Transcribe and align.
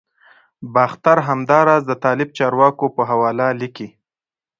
باختر 0.73 1.17
همداراز 1.29 1.81
د 1.87 1.91
طالب 2.03 2.29
چارواکو 2.37 2.85
په 2.95 3.01
حواله 3.09 3.47
لیکلي 3.61 3.89